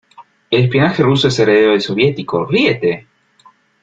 El 0.49 0.63
espionaje 0.63 1.03
ruso 1.03 1.27
es 1.27 1.37
heredero 1.39 1.73
del 1.73 1.81
soviético; 1.81 2.43
¡ríete! 2.47 3.05